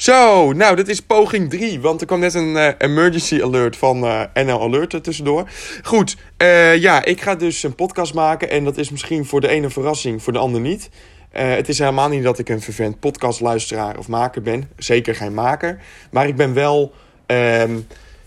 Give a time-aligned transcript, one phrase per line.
[0.00, 1.80] Zo, nou, dit is poging 3.
[1.80, 5.50] Want er kwam net een eh, emergency alert van eh, NL Alert er tussendoor.
[5.82, 8.50] Goed, eh, ja, ik ga dus een podcast maken.
[8.50, 10.90] En dat is misschien voor de ene verrassing, voor de ander niet.
[11.30, 14.70] Het is helemaal niet dat ik een vervent podcastluisteraar of maker ben.
[14.76, 15.82] Zeker geen maker.
[16.10, 16.92] Maar ik ben wel,
[17.26, 17.78] ehm,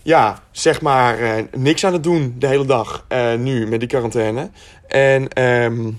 [0.02, 3.06] ja, zeg maar, niks aan het doen de hele dag
[3.38, 4.50] nu met die quarantaine.
[4.86, 5.90] En ehm,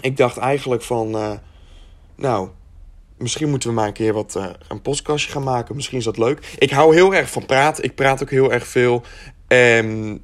[0.00, 1.40] ik dacht eigenlijk van,
[2.16, 2.48] nou,
[3.18, 5.74] misschien moeten we maar een keer wat eh, een podcastje gaan maken.
[5.74, 6.54] Misschien is dat leuk.
[6.58, 7.84] Ik hou heel erg van praten.
[7.84, 9.02] Ik praat ook heel erg veel.
[9.48, 10.16] Ehm,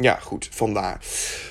[0.00, 1.00] ja, goed, vandaar.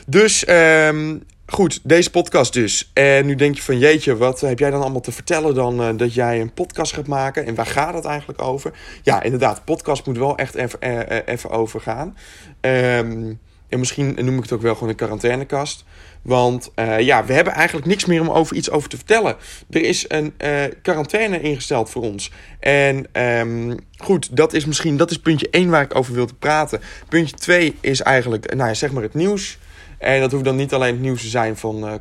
[0.07, 2.91] Dus, ehm, goed, deze podcast dus.
[2.93, 5.89] En nu denk je van, jeetje, wat heb jij dan allemaal te vertellen dan eh,
[5.97, 7.45] dat jij een podcast gaat maken?
[7.45, 8.71] En waar gaat het eigenlijk over?
[9.03, 12.17] Ja, inderdaad, podcast moet wel echt even, eh, even over gaan.
[12.61, 13.33] Ehm,
[13.69, 15.85] en misschien noem ik het ook wel gewoon een quarantainekast.
[16.21, 19.35] Want eh, ja, we hebben eigenlijk niks meer om over iets over te vertellen.
[19.69, 22.31] Er is een eh, quarantaine ingesteld voor ons.
[22.59, 26.33] En ehm, goed, dat is misschien dat is puntje 1 waar ik over wil te
[26.33, 26.81] praten.
[27.09, 29.57] Puntje 2 is eigenlijk, nou ja, zeg maar het nieuws.
[29.97, 31.99] En dat hoeft dan niet alleen het nieuws te zijn van, eh, eh,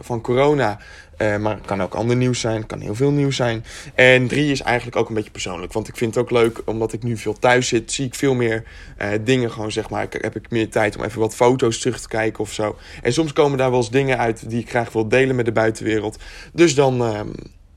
[0.00, 0.78] van corona.
[1.16, 2.56] Eh, maar het kan ook ander nieuws zijn.
[2.56, 3.64] Het kan heel veel nieuws zijn.
[3.94, 5.72] En drie is eigenlijk ook een beetje persoonlijk.
[5.72, 8.34] Want ik vind het ook leuk, omdat ik nu veel thuis zit, zie ik veel
[8.34, 8.64] meer
[8.96, 10.06] eh, dingen gewoon, zeg maar.
[10.10, 12.76] Heb ik meer tijd om even wat foto's terug te kijken of zo.
[13.02, 15.52] En soms komen daar wel eens dingen uit die ik graag wil delen met de
[15.52, 16.18] buitenwereld.
[16.52, 17.04] Dus dan...
[17.04, 17.28] ehm,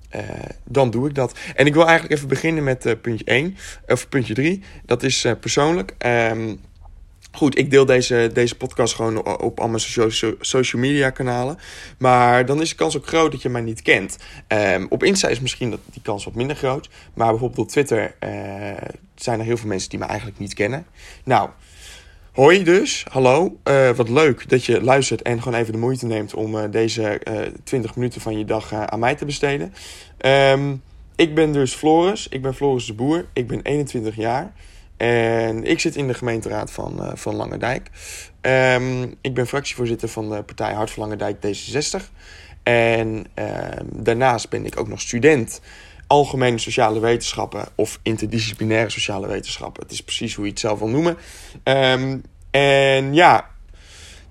[0.09, 0.23] eh,
[0.63, 1.37] dan doe ik dat.
[1.55, 4.61] En ik wil eigenlijk even beginnen met eh, puntje 1, of puntje 3.
[4.85, 5.95] Dat is persoonlijk.
[5.97, 6.55] Ehm,
[7.31, 9.81] Goed, ik deel deze, deze podcast gewoon op al mijn
[10.39, 11.57] social media kanalen.
[11.97, 14.17] Maar dan is de kans ook groot dat je mij niet kent.
[14.47, 16.89] Ehm, op Insta is misschien dat, die kans wat minder groot.
[17.13, 18.31] Maar bijvoorbeeld op Twitter eh,
[19.15, 20.85] zijn er heel veel mensen die me eigenlijk niet kennen.
[21.23, 21.49] Nou,
[22.31, 23.57] hoi dus, hallo.
[23.63, 27.03] Eh, wat leuk dat je luistert en gewoon even de moeite neemt om eh, deze
[27.03, 29.73] eh 20 minuten van je dag aan mij te besteden.
[30.17, 30.75] Ehm,
[31.15, 32.27] ik ben dus Floris.
[32.27, 33.25] Ik ben Floris de Boer.
[33.33, 34.53] Ik ben 21 jaar.
[34.99, 37.89] En ik zit in de gemeenteraad van, eh, van Langendijk.
[38.41, 42.11] Ehm, ik ben fractievoorzitter van de partij Hart van Langendijk D66.
[42.63, 45.61] En ehm, daarnaast ben ik ook nog student
[46.07, 49.83] algemene sociale wetenschappen of interdisciplinaire sociale wetenschappen.
[49.83, 51.17] Het is precies hoe je het zelf wil noemen.
[51.63, 52.17] Ehm,
[52.51, 53.49] en ja,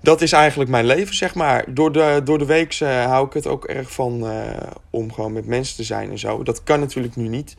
[0.01, 1.73] dat is eigenlijk mijn leven, zeg maar.
[1.73, 5.33] Door de, door de week eh, hou ik het ook erg van eh, om gewoon
[5.33, 6.43] met mensen te zijn en zo.
[6.43, 7.55] Dat kan natuurlijk nu niet.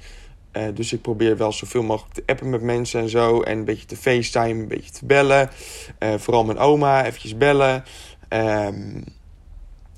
[0.53, 3.41] Eh, dus ik probeer wel zoveel mogelijk te appen met mensen en zo.
[3.41, 5.51] En een beetje te facetime, een beetje te bellen.
[5.99, 7.85] Eh, vooral mijn oma, eventjes bellen.
[8.29, 9.01] Ehm,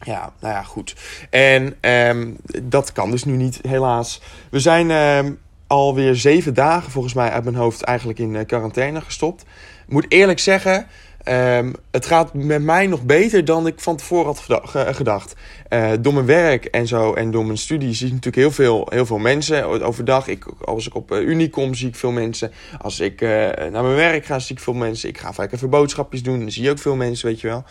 [0.00, 0.96] ja, nou ja, goed.
[1.30, 2.30] En ehm,
[2.62, 4.20] dat kan dus nu niet, helaas.
[4.50, 5.32] We zijn ehm,
[5.66, 9.42] alweer zeven dagen, volgens mij, uit mijn hoofd eigenlijk in eh, quarantaine gestopt.
[9.86, 10.86] Ik moet eerlijk zeggen,
[11.24, 15.34] ehm, het gaat met mij nog beter dan ik van tevoren had geda- ge- gedacht.
[15.68, 18.86] Eh, door mijn werk en zo en door mijn studie zie ik natuurlijk heel veel,
[18.90, 20.28] heel veel mensen overdag.
[20.28, 22.52] Ik, als ik op eh, Unie kom, zie ik veel mensen.
[22.80, 23.28] Als ik eh,
[23.70, 25.08] naar mijn werk ga, zie ik veel mensen.
[25.08, 27.64] Ik ga vaak even boodschapjes doen, dan zie je ook veel mensen, weet je wel.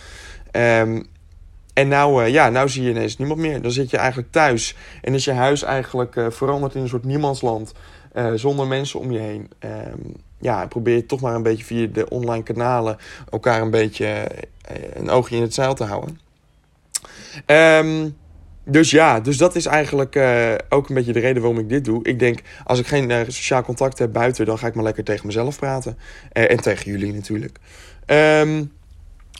[0.51, 1.01] Ehm,
[1.73, 3.61] en nou, ja, nou zie je ineens niemand meer.
[3.61, 4.75] Dan zit je eigenlijk thuis.
[5.01, 7.73] En is je huis eigenlijk veranderd in een soort niemandsland.
[8.13, 9.49] Eh, zonder mensen om je heen.
[9.59, 9.97] Ehm,
[10.39, 12.97] ja, probeer je toch maar een beetje via de online kanalen...
[13.29, 16.19] elkaar een beetje eh, een oogje in het zeil te houden.
[17.45, 18.09] Ehm,
[18.63, 21.85] dus ja, dus dat is eigenlijk eh, ook een beetje de reden waarom ik dit
[21.85, 22.03] doe.
[22.03, 24.45] Ik denk, als ik geen sociaal contact heb buiten...
[24.45, 25.97] dan ga ik maar lekker tegen mezelf praten.
[26.31, 27.57] En tegen jullie natuurlijk.
[28.05, 28.63] Ehm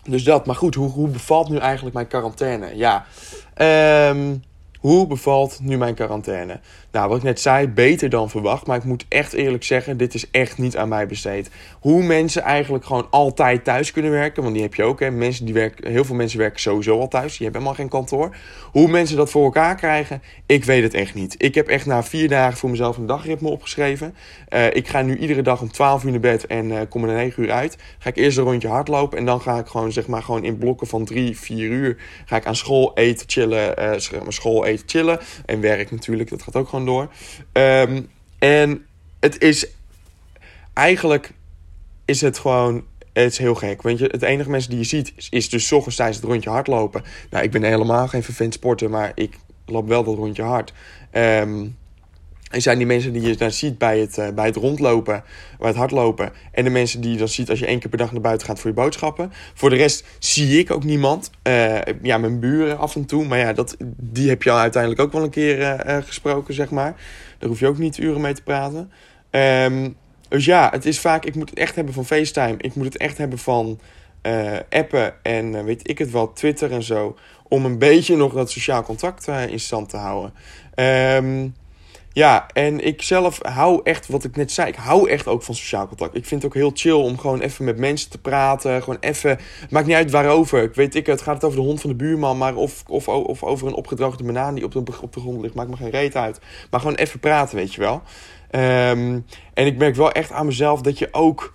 [0.04, 2.76] dus dat, maar goed, hoe, hoe bevalt nu eigenlijk mijn quarantaine?
[2.76, 3.06] Ja,
[4.80, 6.60] hoe bevalt nu mijn quarantaine?
[6.92, 8.68] Nou, wat ik net zei, beter dan verwacht.
[8.68, 11.50] Maar ik moet echt eerlijk zeggen, dit is echt niet aan mij besteed.
[11.80, 14.42] Hoe mensen eigenlijk gewoon altijd thuis kunnen werken.
[14.44, 15.12] Want die heb je ook, hè.
[15.12, 17.38] Mensen die werken, heel veel mensen werken sowieso al thuis.
[17.38, 18.36] Die hebben helemaal geen kantoor.
[18.72, 21.36] Hoe mensen dat voor elkaar krijgen, ik weet het echt niet.
[21.38, 24.16] Ik heb echt na vier dagen voor mezelf een dagritme opgeschreven.
[24.48, 27.16] Eh, ik ga nu iedere dag om 12 uur naar bed en eh, kom er
[27.16, 27.78] 9 uur uit.
[28.00, 30.58] Ga ik eerst een rondje hardlopen en dan ga ik gewoon, zeg maar, gewoon in
[30.58, 31.98] blokken van 3, 4 uur.
[32.26, 33.74] Ga ik aan school eten, chillen,
[34.24, 35.20] maar, school eten, chillen.
[35.46, 37.12] En werk natuurlijk, dat gaat ook gewoon door.
[37.52, 38.02] Ehm,
[38.40, 38.86] en
[39.20, 39.68] het is
[40.74, 41.34] eigenlijk
[42.06, 42.84] is het gewoon.
[43.14, 43.82] Het is heel gek.
[43.82, 46.50] Want je, het enige mensen die je ziet is, dus 's ochtends tijdens het rondje
[46.50, 47.04] hardlopen.
[47.30, 50.74] Nou, ik ben helemaal geen vervent sporter, maar ik loop wel dat rondje hard.
[51.12, 51.68] Ehm
[52.52, 55.24] en zijn die mensen die je dan ziet bij het, eh, bij het rondlopen,
[55.60, 56.32] bij het hardlopen.
[56.52, 58.48] En de mensen die je dan ziet als je één keer per dag naar buiten
[58.48, 59.32] gaat voor je boodschappen.
[59.54, 61.30] Voor de rest zie ik ook niemand.
[61.42, 63.26] Eh, ja, mijn buren af en toe.
[63.26, 66.70] Maar ja, dat, die heb je al uiteindelijk ook wel een keer eh, gesproken, zeg
[66.70, 66.96] maar.
[67.38, 68.92] Daar hoef je ook niet uren mee te praten.
[69.30, 69.90] Ehm,
[70.30, 72.56] dus ja, het is vaak, ik moet het echt hebben van FaceTime.
[72.58, 73.80] Ik moet het echt hebben van
[74.70, 77.18] appen en weet ik het wel, Twitter en zo.
[77.48, 80.34] Om een beetje nog dat sociaal contact in stand te houden.
[80.76, 81.48] Ehm
[82.14, 85.56] ja, en ik zelf hou echt, wat ik net zei, ik hou echt ook van
[85.56, 86.16] sociaal contact.
[86.16, 88.84] Ik vind het ook heel chill om gewoon even met mensen te praten.
[88.84, 90.64] Gewoon even, maakt niet uit waarover.
[90.64, 93.08] Ik weet ik, het gaat het over de hond van de buurman, maar of, of,
[93.08, 95.90] of over een opgedroogde banaan die op de, op de grond ligt, maakt me geen
[95.90, 96.40] reet uit.
[96.70, 98.02] Maar gewoon even praten, weet je wel.
[98.50, 99.20] Ehm,
[99.54, 101.54] en ik merk wel echt aan mezelf dat je ook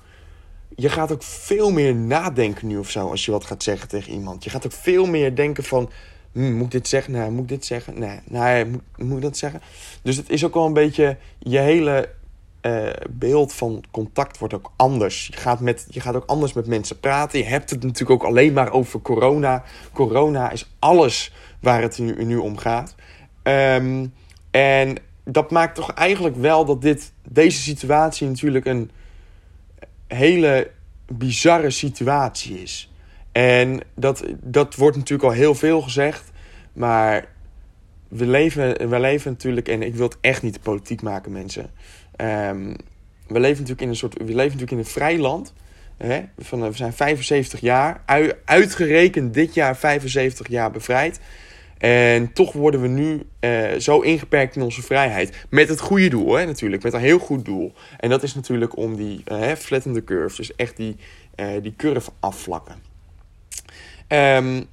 [0.76, 4.12] je gaat ook veel meer nadenken nu of zo als je wat gaat zeggen tegen
[4.12, 4.44] iemand.
[4.44, 5.90] Je gaat ook veel meer denken van,
[6.36, 7.12] hm, moet ik dit zeggen?
[7.12, 7.98] Nee, moet ik dit zeggen?
[7.98, 9.60] Nee, nee moet, moet ik dat zeggen?
[10.02, 12.08] Dus het is ook wel een beetje, je hele
[12.62, 15.26] uh, beeld van contact wordt ook anders.
[15.26, 17.38] Je gaat, met, je gaat ook anders met mensen praten.
[17.38, 19.64] Je hebt het natuurlijk ook alleen maar over corona.
[19.92, 22.94] Corona is alles waar het nu, nu om gaat.
[23.42, 24.12] Um,
[24.50, 28.90] en dat maakt toch eigenlijk wel dat dit, deze situatie natuurlijk een
[30.06, 30.70] hele
[31.06, 32.90] bizarre situatie is.
[33.36, 36.30] En dat, dat wordt natuurlijk al heel veel gezegd.
[36.72, 37.24] Maar
[38.08, 41.70] we leven, we leven natuurlijk, en ik wil het echt niet politiek maken, mensen.
[42.16, 42.76] Um,
[43.26, 44.14] we leven natuurlijk in een soort.
[44.14, 45.52] We leven natuurlijk in een vrij land.
[45.96, 46.22] Hè?
[46.38, 48.02] Van, we zijn 75 jaar,
[48.44, 51.20] uitgerekend dit jaar 75 jaar bevrijd.
[51.78, 55.46] En toch worden we nu uh, zo ingeperkt in onze vrijheid.
[55.50, 56.82] Met het goede doel, hè, natuurlijk.
[56.82, 57.72] Met een heel goed doel.
[57.98, 59.52] En dat is natuurlijk om die uh,
[60.04, 60.36] curve.
[60.36, 60.96] Dus echt die,
[61.36, 62.94] uh, die curve afvlakken.
[64.08, 64.66] Um,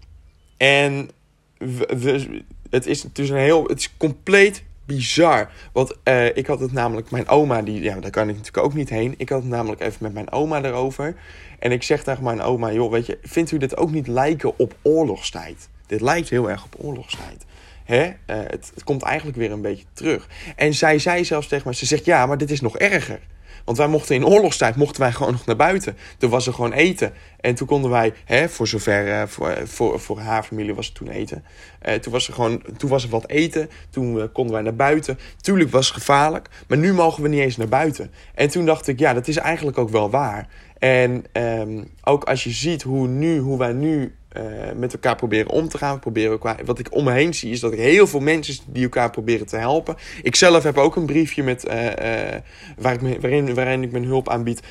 [0.58, 1.10] en
[1.58, 3.64] we, het is dus een heel.
[3.64, 5.50] Het is compleet bizar.
[5.72, 8.74] Want uh, ik had het namelijk, mijn oma, die, ja, daar kan ik natuurlijk ook
[8.74, 9.14] niet heen.
[9.18, 11.16] Ik had het namelijk even met mijn oma erover.
[11.60, 14.60] En ik zeg tegen mijn oma: joh, weet je, vindt u dit ook niet lijken
[14.60, 15.70] op oorlogstijd?
[15.88, 17.46] Dit lijkt heel erg op oorlogstijd.
[17.84, 18.12] Hè?
[18.26, 20.28] Het, het, komt eigenlijk weer een beetje terug.
[20.56, 23.20] En zij zei zelfs tegen mij, ze zegt ja, maar dit is nog erger.
[23.64, 25.98] Want wij mochten in oorlogstijd mochten wij gewoon nog naar buiten.
[26.18, 27.14] Toen was er gewoon eten.
[27.40, 30.96] En toen konden wij, hè, voor zover, uh, voor, voor, voor haar familie was het
[30.96, 31.44] toen eten.
[31.88, 33.70] Uh, toen, was er gewoon, toen was er wat eten.
[33.90, 35.20] Toen konden wij naar buiten.
[35.42, 36.50] Tuurlijk was het gevaarlijk.
[36.68, 38.12] Maar nu mogen we niet eens naar buiten.
[38.36, 40.48] En toen dacht ik, ja, dat is eigenlijk ook wel waar.
[40.80, 44.44] En um, ook als je ziet hoe, nu, hoe wij nu uh,
[44.76, 46.00] met elkaar proberen om te gaan.
[46.00, 48.84] Proberen elkaar, wat ik om me heen zie is dat ik heel veel mensen die
[48.84, 49.96] elkaar proberen te helpen.
[50.22, 54.62] Ik zelf heb ook een briefje met, ik me, waarin, waarin ik mijn hulp aanbied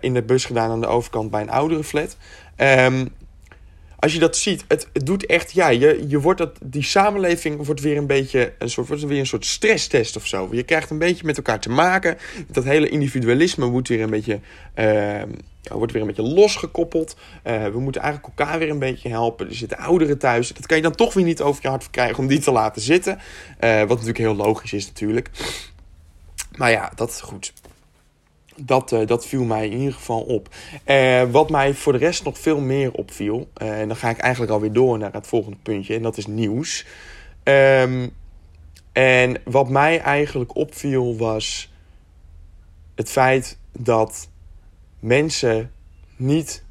[0.00, 2.16] in de bus gedaan aan de overkant bij een oudere flat.
[2.56, 3.08] Um,
[4.00, 7.66] als je dat ziet, het, het doet echt, ja, je, je wordt dat, die samenleving
[7.66, 10.48] wordt weer een beetje een soort, wordt weer een soort stresstest of zo.
[10.50, 12.18] Je krijgt een beetje met elkaar te maken.
[12.46, 14.40] Dat hele individualisme wordt weer een beetje,
[14.74, 15.22] uh,
[15.68, 17.16] wordt weer een beetje losgekoppeld.
[17.46, 19.48] Uh, we moeten eigenlijk elkaar weer een beetje helpen.
[19.48, 20.48] Er zitten ouderen thuis.
[20.48, 22.82] Dat kan je dan toch weer niet over je hart verkrijgen om die te laten
[22.82, 23.18] zitten.
[23.60, 25.30] Uh, wat natuurlijk heel logisch is natuurlijk.
[26.56, 27.52] Maar ja, dat is goed
[28.60, 30.48] dat, uh, dat viel mij in ieder geval op.
[30.86, 34.18] Uh, wat mij voor de rest nog veel meer opviel, uh, en dan ga ik
[34.18, 36.86] eigenlijk alweer door naar het volgende puntje, en dat is nieuws.
[37.44, 38.12] Um,
[38.92, 41.72] en wat mij eigenlijk opviel was
[42.94, 44.28] het feit dat
[44.98, 45.72] mensen
[46.16, 46.64] niet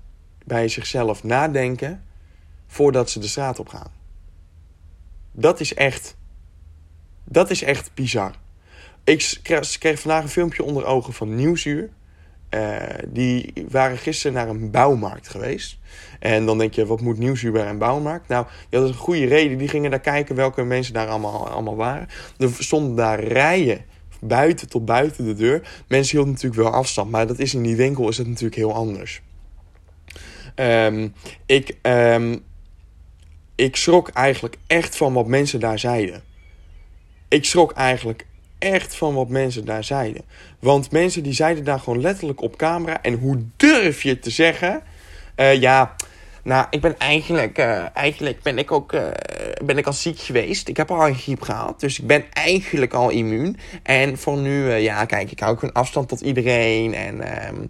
[0.46, 2.04] bij zichzelf nadenken
[2.68, 3.92] voordat ze de straat op gaan.
[5.32, 6.16] Dat is echt,
[7.24, 8.36] dat is echt bizar.
[9.10, 9.40] Ik
[9.80, 11.90] kreeg, vandaag een filmpje onder ogen van Nieuwsuur.
[12.56, 12.78] Uh,
[13.08, 15.78] die waren gisteren naar een bouwmarkt geweest.
[16.20, 18.28] En dan denk je, wat moet Nieuwsuur bij een bouwmarkt?
[18.28, 19.58] Nou, dat is een goede reden.
[19.58, 22.08] Die gingen daar kijken welke mensen daar allemaal, allemaal waren.
[22.38, 23.86] Er stonden daar rijen
[24.22, 25.84] buiten tot buiten de deur.
[25.88, 28.74] Mensen hielden natuurlijk wel afstand, maar dat is in die winkel is het natuurlijk heel
[28.74, 29.22] anders.
[30.56, 31.14] Um,
[31.46, 32.44] ik, um,
[33.56, 36.24] ik schrok eigenlijk echt van wat mensen daar zeiden.
[37.28, 38.28] Ik schrok eigenlijk
[38.60, 40.22] echt van wat mensen daar zeiden.
[40.60, 43.02] Want mensen die zeiden daar gewoon letterlijk op camera.
[43.02, 44.82] En hoe durf je te zeggen?
[45.36, 45.96] Uh, ja,
[46.44, 49.08] nou, ik ben eigenlijk, uh, eigenlijk ben ik ook uh,
[49.64, 50.68] ben ik al ziek geweest.
[50.68, 53.58] Ik heb al een griep gehad, dus ik ben eigenlijk al immuun.
[53.84, 56.94] En voor nu, ja, kijk, ik hou ook een afstand tot iedereen.
[56.94, 57.66] En ehm,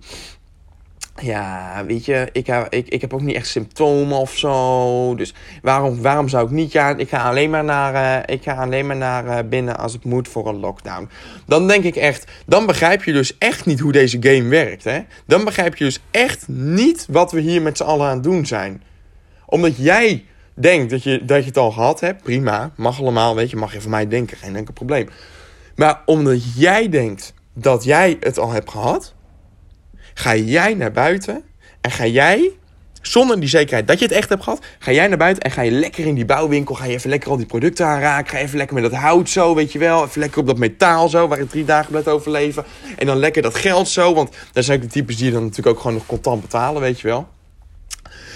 [1.21, 5.15] ja, weet je, ik heb, ik, ik heb ook niet echt symptomen of zo.
[5.15, 6.99] Dus waarom, waarom zou ik niet gaan?
[6.99, 7.93] Ik ga alleen maar naar,
[8.27, 11.09] uh, ik ga alleen maar naar uh, binnen als het moet voor een lockdown.
[11.45, 14.83] Dan denk ik echt, dan begrijp je dus echt niet hoe deze game werkt.
[14.83, 14.99] Hè?
[15.25, 18.45] Dan begrijp je dus echt niet wat we hier met z'n allen aan het doen
[18.45, 18.83] zijn.
[19.45, 22.71] Omdat jij denkt dat je, dat je het al gehad hebt, prima.
[22.75, 25.09] Mag allemaal, weet je, mag je van mij denken, geen enkel probleem.
[25.75, 29.13] Maar omdat jij denkt dat jij het al hebt gehad
[30.19, 31.43] ga jij naar buiten
[31.81, 32.51] en ga jij,
[33.01, 35.61] zonder die zekerheid dat je het echt hebt gehad, ga jij naar buiten en ga
[35.61, 38.43] je lekker in die bouwwinkel, ga je even lekker al die producten aanraken, ga je
[38.43, 41.27] even lekker met dat hout zo, weet je wel, even lekker op dat metaal zo,
[41.27, 42.65] waar je drie dagen blijft overleven.
[42.97, 45.75] En dan lekker dat geld zo, want daar zijn ook de types die dan natuurlijk
[45.75, 47.27] ook gewoon nog contant betalen, weet je wel.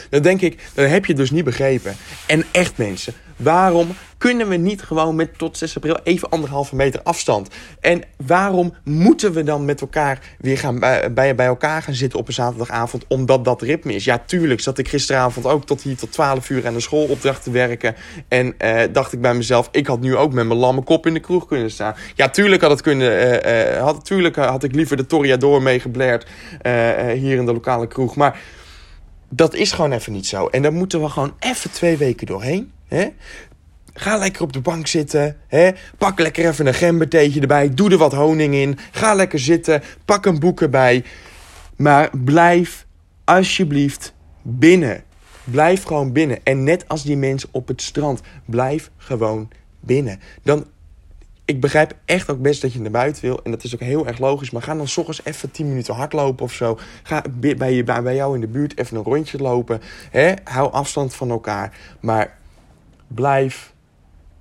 [0.09, 1.95] Dan denk ik, dan heb je dus niet begrepen.
[2.25, 3.87] En echt mensen, waarom
[4.17, 7.49] kunnen we niet gewoon met tot 6 april even anderhalve meter afstand?
[7.79, 12.19] En waarom moeten we dan met elkaar weer gaan bij, bij, bij elkaar gaan zitten
[12.19, 14.05] op een zaterdagavond omdat dat ritme is?
[14.05, 17.51] Ja, tuurlijk zat ik gisteravond ook tot hier tot 12 uur aan de schoolopdracht te
[17.51, 17.95] werken.
[18.27, 21.13] En eh, dacht ik bij mezelf, ik had nu ook met mijn lamme kop in
[21.13, 21.95] de kroeg kunnen staan.
[22.15, 23.01] Ja, tuurlijk had het kunnen.
[23.47, 26.27] Uh, had, tuurlijk had ik liever de Toriador meegebleerd
[26.61, 28.15] uh, hier in de lokale kroeg.
[28.15, 28.39] Maar
[29.35, 30.47] dat is gewoon even niet zo.
[30.47, 32.71] En daar moeten we gewoon even twee weken doorheen.
[32.87, 33.07] Hè?
[33.93, 35.37] Ga lekker op de bank zitten.
[35.47, 35.71] Hè?
[35.97, 37.73] Pak lekker even een gembertheetje erbij.
[37.73, 38.77] Doe er wat honing in.
[38.91, 39.83] Ga lekker zitten.
[40.05, 41.03] Pak een boek erbij.
[41.75, 42.85] Maar blijf
[43.23, 45.03] alsjeblieft binnen.
[45.43, 46.39] Blijf gewoon binnen.
[46.43, 48.21] En net als die mensen op het strand.
[48.45, 49.49] Blijf gewoon
[49.79, 50.19] binnen.
[50.43, 50.65] Dan
[51.45, 53.43] ik begrijp echt ook best dat je naar buiten wil.
[53.43, 54.51] En dat is ook heel erg logisch.
[54.51, 56.79] Maar ga dan s ochtends even 10 minuten hardlopen of zo.
[57.03, 59.81] Ga bij, je, bij jou in de buurt even een rondje lopen.
[60.11, 60.33] Hè?
[60.43, 61.77] Hou afstand van elkaar.
[61.99, 62.37] Maar
[63.07, 63.73] blijf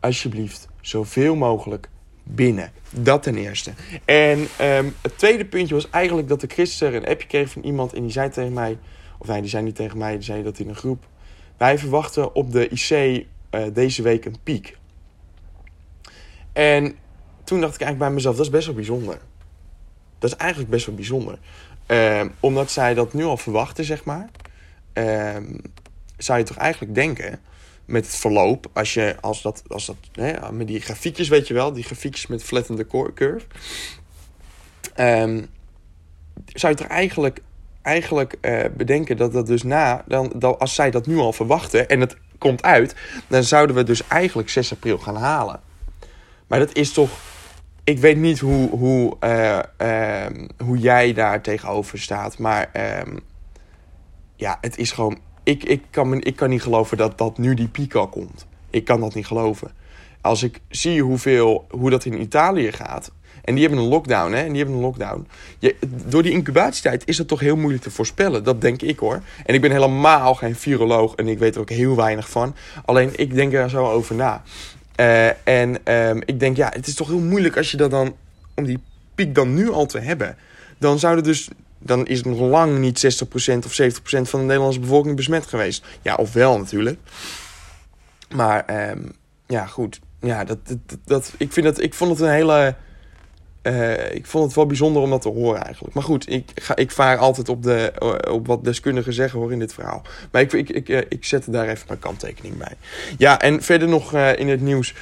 [0.01, 1.89] alsjeblieft zoveel mogelijk
[2.23, 2.73] binnen.
[2.91, 3.73] Dat ten eerste.
[4.05, 7.93] En um, het tweede puntje was eigenlijk dat ik gisteren een appje kreeg van iemand.
[7.93, 8.79] En die zei tegen mij.
[9.19, 10.13] Of nee, die zei niet tegen mij.
[10.13, 11.05] Die zei dat in een groep.
[11.57, 14.77] Wij verwachten op de IC uh, deze week een piek.
[16.53, 16.97] En
[17.45, 19.19] toen dacht ik eigenlijk bij mezelf, dat is best wel bijzonder.
[20.19, 21.39] Dat is eigenlijk best wel bijzonder.
[21.87, 24.29] Um, omdat zij dat nu al verwachten, zeg maar.
[24.93, 25.61] Um,
[26.17, 27.41] zou je toch eigenlijk denken,
[27.85, 31.55] met het verloop, als je, als dat, als dat, hè, met die grafiekjes, weet je
[31.55, 33.47] wel, die grafiekjes met flattende curve.
[34.97, 35.49] Um,
[36.47, 37.41] zou je toch eigenlijk,
[37.83, 41.89] eigenlijk uh, bedenken dat dat dus na, dan, dan, als zij dat nu al verwachten
[41.89, 42.95] en het komt uit,
[43.29, 45.61] dan zouden we dus eigenlijk 6 april gaan halen.
[46.53, 47.11] Maar dat is toch.
[47.85, 50.27] Ik weet niet hoe, hoe, uh, uh,
[50.65, 52.39] hoe jij daar tegenover staat.
[52.39, 53.15] Maar uh,
[54.37, 55.19] ja, het is gewoon.
[55.43, 58.47] Ik, ik, kan ik kan niet geloven dat, dat nu die piek al komt.
[58.71, 59.71] Ik kan dat niet geloven.
[60.21, 63.11] Als ik zie hoeveel, hoe dat in Italië gaat.
[63.45, 64.43] En die hebben een lockdown, hè?
[64.43, 65.27] En die hebben een lockdown.
[65.59, 68.45] Je, door die incubatietijd is het toch heel moeilijk te voorspellen.
[68.45, 69.23] Dat denk ik hoor.
[69.45, 72.55] En ik ben helemaal geen viroloog en ik weet er ook heel weinig van.
[72.85, 74.43] Alleen ik denk er zo over na.
[74.97, 78.17] Uh, en um, ik denk, ja, het is toch heel moeilijk als je dat dan,
[78.55, 78.83] om die
[79.15, 80.37] piek dan nu al te hebben.
[80.79, 84.47] Dan zou er dus, dan is het nog lang niet 60% of 70% van de
[84.47, 85.85] Nederlandse bevolking besmet geweest.
[86.03, 86.99] Ja, of wel natuurlijk.
[88.35, 89.13] Maar um,
[89.47, 90.01] ja, goed.
[90.21, 92.75] Ja, dat, dat, dat, ik, vind dat, ik vond het een hele
[93.63, 95.95] uh, ik vond het wel bijzonder om dat te horen eigenlijk.
[95.95, 99.53] Maar goed, ik, ga, ik vaar altijd op, de, uh, op wat deskundigen zeggen hoor
[99.53, 100.03] in dit verhaal.
[100.31, 102.75] Maar ik, ik, ik, uh, ik zet daar even mijn kanttekening bij.
[103.19, 104.95] Ja, en verder nog in het nieuws.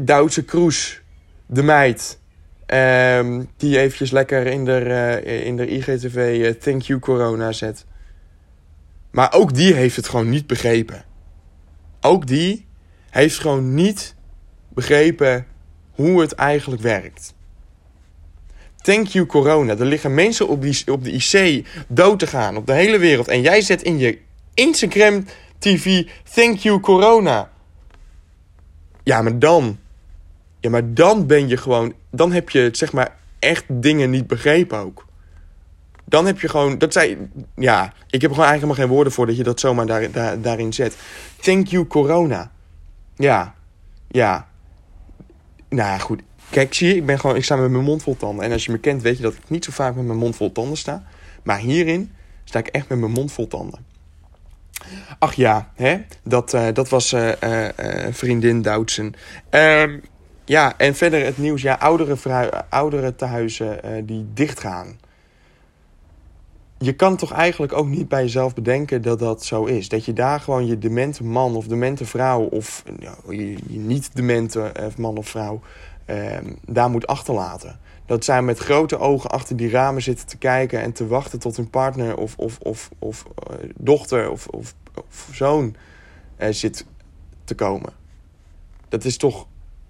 [0.00, 1.00] Duitse Kroes,
[1.46, 2.18] de meid.
[2.66, 7.84] Ehm, die eventjes lekker in de, in de IGTV Thank You Corona zet.
[9.10, 11.04] Maar ook die heeft het gewoon niet begrepen.
[12.00, 12.66] Ook die
[13.10, 14.14] heeft gewoon niet
[14.68, 15.46] begrepen
[15.90, 17.34] hoe het eigenlijk werkt.
[18.82, 19.76] Thank you corona.
[19.76, 23.28] Er liggen mensen op, die, op de IC dood te gaan op de hele wereld.
[23.28, 24.18] En jij zet in je
[24.54, 25.24] Instagram
[25.58, 27.50] TV thank you corona.
[29.02, 29.78] Ja, maar dan.
[30.60, 31.94] Ja, maar dan ben je gewoon.
[32.10, 35.06] Dan heb je zeg maar echt dingen niet begrepen ook.
[36.04, 36.78] Dan heb je gewoon.
[36.78, 37.28] Dat zei.
[37.54, 40.40] Ja, ik heb gewoon eigenlijk helemaal geen woorden voor dat je dat zomaar daar, daar,
[40.40, 40.96] daarin zet.
[41.40, 42.50] Thank you corona.
[43.16, 43.54] Ja.
[44.08, 44.48] Ja.
[45.68, 46.22] Nou goed.
[46.50, 48.44] Kijk, zie je, ik, ben gewoon, ik sta met mijn mond vol tanden.
[48.44, 50.36] En als je me kent, weet je dat ik niet zo vaak met mijn mond
[50.36, 51.02] vol tanden sta.
[51.42, 52.12] Maar hierin
[52.44, 53.86] sta ik echt met mijn mond vol tanden.
[55.18, 56.00] Ach ja, hè?
[56.22, 57.68] Dat, uh, dat was uh, uh,
[58.10, 59.14] vriendin Doutsen.
[59.50, 59.98] Ehm,
[60.44, 61.62] ja, en verder het nieuws.
[61.62, 64.98] Ja, oudere, oudere tehuizen die dichtgaan.
[66.78, 69.88] Je kan toch eigenlijk ook niet bij jezelf bedenken dat dat zo is.
[69.88, 72.40] Dat je daar gewoon je demente man of demente vrouw...
[72.40, 72.82] of
[73.28, 75.60] je, je niet-demente man of vrouw
[76.66, 77.78] daar moet achterlaten.
[78.06, 81.56] Dat zij met grote ogen achter die ramen zitten te kijken en te wachten tot
[81.56, 84.74] hun partner of, of, of, of uh, dochter of, of,
[85.08, 85.76] of zoon
[86.38, 86.84] uh, zit
[87.44, 87.92] te komen.
[88.88, 89.46] Dat is toch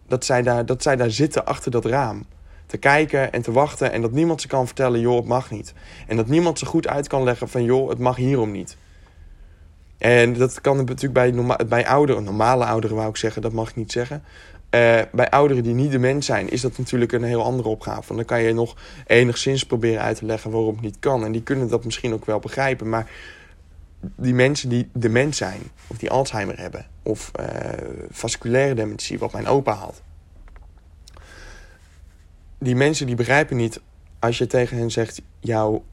[0.06, 2.24] dat zij, daar, dat zij daar zitten achter dat raam.
[2.66, 5.74] Te kijken en te wachten en dat niemand ze kan vertellen, joh, het mag niet.
[6.06, 8.76] En dat niemand ze goed uit kan leggen van, joh, het mag hierom niet.
[9.98, 13.76] En dat kan natuurlijk bij, bij ouderen, normale ouderen wou ik zeggen, dat mag ik
[13.76, 14.24] niet zeggen.
[14.70, 18.02] Uh, bij ouderen die niet dement zijn, is dat natuurlijk een heel andere opgave.
[18.06, 21.24] Want dan kan je nog enigszins proberen uit te leggen waarom het niet kan.
[21.24, 22.88] En die kunnen dat misschien ook wel begrijpen.
[22.88, 23.10] Maar
[24.00, 27.46] die mensen die dement zijn, of die Alzheimer hebben, of uh,
[28.10, 30.02] vasculaire dementie, wat mijn opa had.
[32.58, 33.80] Die mensen die begrijpen niet
[34.18, 35.84] als je tegen hen zegt: jouw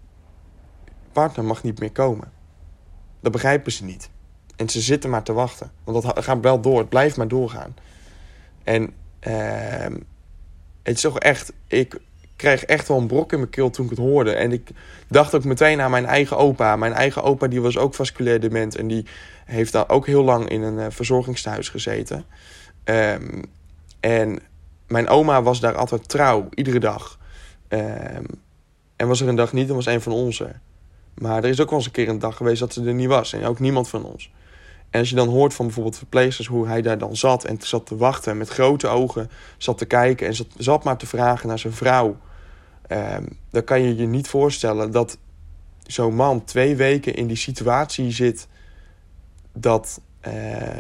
[1.12, 2.32] partner mag niet meer komen.
[3.20, 4.10] Dat begrijpen ze niet.
[4.56, 5.72] En ze zitten maar te wachten.
[5.84, 6.80] Want dat gaat wel door.
[6.80, 7.76] Het blijft maar doorgaan.
[8.66, 9.94] En ehm,
[10.84, 11.54] het is toch echt...
[11.68, 12.00] Ik
[12.36, 14.32] kreeg echt wel een brok in mijn keel toen ik het hoorde.
[14.32, 14.70] En ik
[15.08, 16.76] dacht ook meteen aan mijn eigen opa.
[16.76, 18.76] Mijn eigen opa die was ook vasculair dement.
[18.76, 19.06] En die
[19.46, 22.26] heeft daar ook heel lang in een uh, verzorgingstehuis gezeten.
[22.84, 23.42] Um,
[24.00, 24.40] en
[24.88, 27.20] mijn oma was daar altijd trouw, iedere dag.
[27.70, 28.26] Um,
[28.96, 30.52] en was er een dag niet, dan was een van onze.
[31.14, 33.08] Maar er is ook wel eens een keer een dag geweest dat ze er niet
[33.08, 33.34] was.
[33.34, 34.32] En ook niemand van ons.
[34.96, 37.86] En als je dan hoort van bijvoorbeeld verpleegsters hoe hij daar dan zat en zat
[37.86, 41.60] te wachten met grote ogen, zat te kijken en zat, zat maar te vragen naar
[41.60, 42.18] zijn vrouw.
[42.92, 45.18] Um, dan kan je je niet voorstellen dat
[45.84, 48.48] zo'n man twee weken in die situatie zit
[49.54, 50.34] dat uh,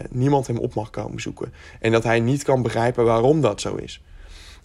[0.09, 1.53] niemand hem op mag komen zoeken.
[1.79, 4.03] En dat hij niet kan begrijpen waarom dat zo is.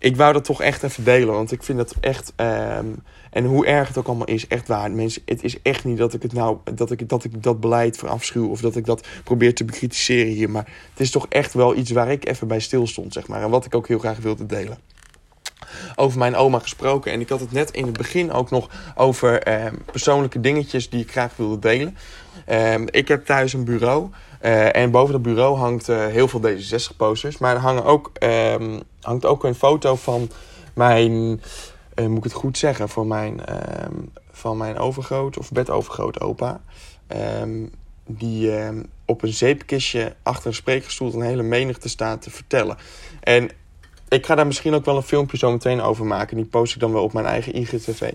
[0.02, 2.33] Ik wou dat toch echt even delen, want ik vind dat echt.
[2.37, 4.90] Um, en hoe erg het ook allemaal is, echt waar.
[4.90, 6.59] Mensen, het is echt niet dat ik het nou.
[6.75, 8.49] dat ik dat, ik dat beleid verafschuw.
[8.49, 10.50] of dat ik dat probeer te bekritiseren hier.
[10.50, 13.42] Maar het is toch echt wel iets waar ik even bij stil stond, zeg maar.
[13.42, 14.78] En wat ik ook heel graag wilde delen
[15.97, 17.12] over mijn oma gesproken.
[17.12, 21.00] En ik had het net in het begin ook nog over eh, persoonlijke dingetjes die
[21.00, 21.97] ik graag wilde delen.
[22.45, 24.11] Eh, ik heb thuis een bureau.
[24.43, 27.39] Uh, en boven dat bureau hangt uh, heel veel D66-posters.
[27.39, 30.31] Maar er hangen ook, um, hangt ook een foto van
[30.75, 31.12] mijn,
[31.95, 33.41] uh, moet ik het goed zeggen, van mijn,
[34.33, 36.61] van mijn overgroot of bedovergroot opa.
[38.07, 38.53] Die
[39.05, 42.77] op een zeepkistje achter een spreekgestoel een hele menigte staat te vertellen.
[43.21, 43.50] En
[44.11, 46.37] ik ga daar misschien ook wel een filmpje zo meteen over maken.
[46.37, 48.12] Die post ik dan wel op mijn eigen IGTV.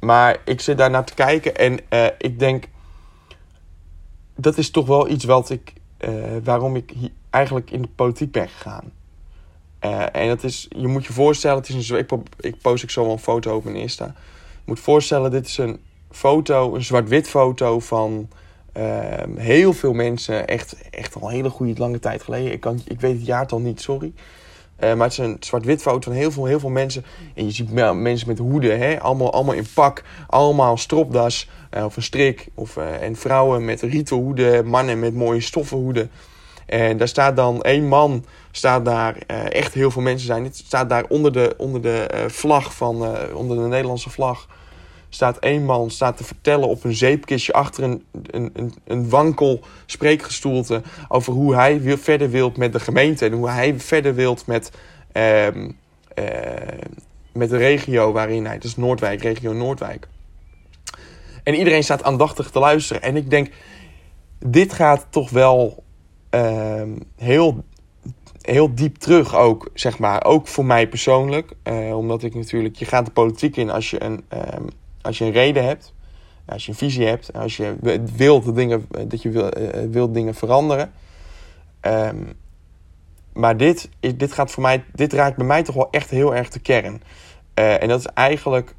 [0.00, 1.80] maar ik zit daar naar te kijken en
[2.18, 2.64] ik denk
[4.40, 6.92] dat is toch wel iets wat ik, uh, waarom ik
[7.30, 8.92] eigenlijk in de politiek ben gegaan.
[9.84, 12.90] Uh, en dat is, je moet je voorstellen, het is een, ik, ik post ik
[12.90, 14.04] zo wel een foto op mijn Insta.
[14.04, 15.80] Je moet voorstellen, dit is een
[16.10, 18.28] foto, een zwart-wit foto van
[18.76, 18.84] uh,
[19.36, 20.46] heel veel mensen.
[20.46, 22.52] Echt, echt al een hele goede lange tijd geleden.
[22.52, 24.12] Ik, kan, ik weet het jaartal niet, sorry.
[24.80, 27.04] Uh, maar het is een zwart-wit foto van heel veel, heel veel mensen.
[27.34, 29.00] En je ziet mensen met hoeden, hè?
[29.00, 32.48] Allemaal, allemaal in pak, allemaal stropdas uh, of een strik.
[32.54, 36.10] Of, uh, en vrouwen met rieten hoeden, mannen met mooie stoffen hoeden.
[36.66, 39.16] En daar staat dan één man, staat daar,
[39.48, 40.44] echt heel veel mensen zijn.
[40.44, 44.46] Het staat daar onder de, onder de vlag van, onder de Nederlandse vlag
[45.10, 49.60] staat één man staat te vertellen op een zeepkistje achter een, een, een, een wankel
[49.86, 54.46] spreekgestoelte over hoe hij wil, verder wilt met de gemeente en hoe hij verder wilt
[54.46, 54.70] met,
[55.12, 55.76] um,
[56.18, 56.26] uh,
[57.32, 60.08] met de regio waarin hij, dus Noordwijk, regio Noordwijk.
[61.42, 63.02] En iedereen staat aandachtig te luisteren.
[63.02, 63.50] En ik denk,
[64.38, 65.84] dit gaat toch wel
[66.30, 67.64] um, heel,
[68.40, 70.24] heel diep terug ook, zeg maar.
[70.24, 71.52] Ook voor mij persoonlijk.
[71.64, 74.68] Uh, omdat ik natuurlijk, je gaat de politiek in als je een, um,
[75.02, 75.94] als je een reden hebt,
[76.46, 77.76] als je een visie hebt, als je
[78.16, 80.92] wilt dingen, dat je wil, uh, wilt dingen veranderen.
[81.82, 82.32] Um,
[83.32, 86.48] maar dit, dit gaat voor mij, dit raakt bij mij toch wel echt heel erg
[86.48, 87.02] de kern.
[87.54, 88.74] En dat is eigenlijk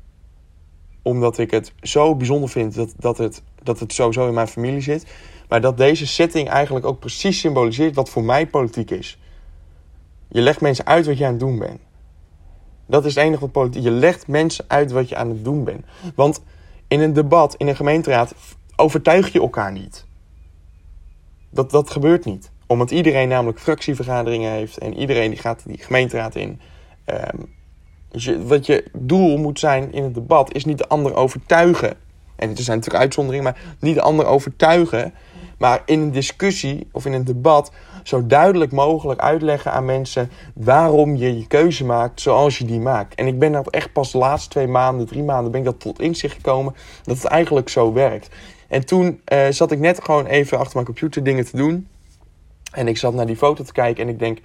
[1.02, 4.82] omdat ik het zo bijzonder vind dat, dat, het, dat het sowieso in mijn familie
[4.82, 5.06] zit.
[5.50, 9.20] Maar dat deze setting eigenlijk ook precies symboliseert wat voor mij politiek is.
[10.28, 11.80] Je legt mensen uit wat je aan het doen bent.
[12.92, 13.84] Dat is het enige wat politiek.
[13.84, 15.86] Je legt mensen uit wat je aan het doen bent.
[16.16, 16.42] Want
[16.88, 18.34] in een debat, in een gemeenteraad,
[18.76, 20.06] overtuig je elkaar niet.
[21.50, 22.52] Dat, dat gebeurt niet.
[22.68, 26.60] Omdat iedereen namelijk fractievergaderingen heeft en iedereen die gaat die gemeenteraad in.
[27.06, 27.54] Um,
[28.10, 31.94] dus wat je doel moet zijn in het debat is niet de ander overtuigen.
[32.36, 35.14] En er zijn natuurlijk uitzonderingen, maar niet de ander overtuigen.
[35.58, 37.72] Maar in een discussie of in een debat
[38.04, 43.16] zo duidelijk mogelijk uitleggen aan mensen waarom je je keuze maakt zoals je die maakt.
[43.16, 45.80] En ik ben dat echt pas de laatste twee maanden, drie maanden, ben ik dat
[45.80, 48.30] tot inzicht gekomen dat het eigenlijk zo werkt.
[48.68, 51.88] En toen uh, zat ik net gewoon even achter mijn computer dingen te doen.
[52.72, 54.40] En ik zat naar die foto te kijken en ik denk,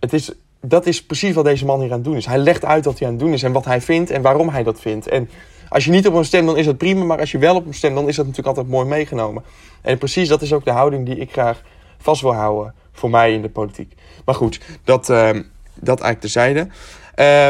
[0.00, 2.26] het is, dat is precies wat deze man hier aan het doen is.
[2.26, 4.48] Hij legt uit wat hij aan het doen is en wat hij vindt en waarom
[4.48, 5.08] hij dat vindt.
[5.08, 5.28] En
[5.70, 7.04] als je niet op hem stemt, dan is dat prima.
[7.04, 9.42] Maar als je wel op hem stemt, dan is dat natuurlijk altijd mooi meegenomen.
[9.82, 11.62] En precies dat is ook de houding die ik graag
[11.98, 13.92] vast wil houden voor mij in de politiek.
[14.24, 15.30] Maar goed, dat, uh,
[15.74, 16.68] dat eigenlijk terzijde.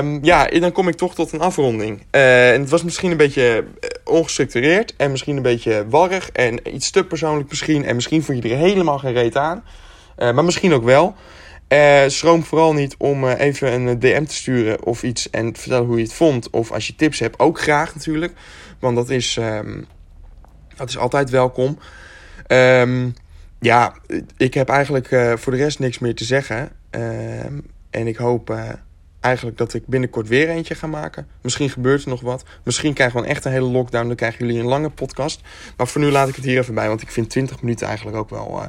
[0.00, 2.02] Um, ja, dan kom ik toch tot een afronding.
[2.10, 6.74] Uh, en het was misschien een beetje eh, ongestructureerd en misschien een beetje warrig en
[6.74, 7.84] iets te persoonlijk misschien.
[7.84, 9.64] En misschien voel je er helemaal geen reet aan.
[10.18, 11.14] Uh, maar misschien ook wel.
[11.72, 15.60] Uh, schroom vooral niet om uh, even een DM te sturen of iets en te
[15.60, 16.50] vertellen hoe je het vond.
[16.50, 18.32] Of als je tips hebt, ook graag natuurlijk.
[18.78, 19.86] Want dat is, um,
[20.76, 21.78] dat is altijd welkom.
[22.46, 23.14] Um,
[23.60, 23.94] ja,
[24.36, 25.06] ik heb eigenlijk
[25.40, 26.70] voor de rest niks meer te zeggen.
[27.90, 28.56] en ik hoop
[29.20, 31.26] eigenlijk dat ik binnenkort weer eentje ga maken.
[31.40, 32.44] Misschien gebeurt er nog wat.
[32.62, 34.06] Misschien krijgen we echt een hele lockdown.
[34.06, 35.40] Dan krijgen jullie een lange podcast.
[35.76, 36.88] Maar voor nu laat ik het hier even bij.
[36.88, 38.68] Want ik vind 20 minuten eigenlijk ook wel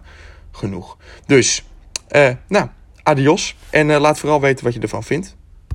[0.51, 0.97] genoeg.
[1.25, 1.65] Dus,
[2.47, 2.67] nou,
[3.03, 3.55] adios.
[3.69, 5.35] En uh, laat vooral weten wat je ervan vindt.